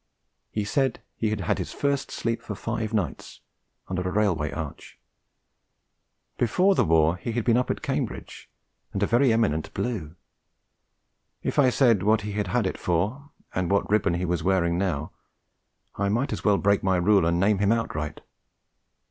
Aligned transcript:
He 0.49 0.63
said 0.65 1.03
he 1.15 1.29
had 1.29 1.41
had 1.41 1.59
his 1.59 1.73
first 1.73 2.09
sleep 2.09 2.41
for 2.41 2.55
five 2.55 2.91
nights 2.91 3.41
under 3.87 4.01
a 4.01 4.11
railway 4.11 4.51
arch. 4.51 4.97
Before 6.39 6.73
the 6.73 6.83
war 6.83 7.17
he 7.17 7.33
had 7.33 7.45
been 7.45 7.55
up 7.55 7.69
at 7.69 7.83
Cambridge, 7.83 8.49
and 8.93 9.03
a 9.03 9.05
very 9.05 9.31
eminent 9.31 9.71
Blue; 9.75 10.15
if 11.43 11.59
I 11.59 11.69
said 11.69 12.01
what 12.01 12.21
he 12.21 12.31
had 12.31 12.65
it 12.65 12.79
for, 12.79 13.29
and 13.53 13.69
what 13.69 13.87
ribbon 13.91 14.15
he 14.15 14.25
was 14.25 14.41
wearing 14.41 14.75
now, 14.75 15.11
I 15.93 16.09
might 16.09 16.33
as 16.33 16.43
well 16.43 16.57
break 16.57 16.81
my 16.81 16.95
rule 16.95 17.23
and 17.27 17.39
name 17.39 17.59
him 17.59 17.71
outright. 17.71 18.21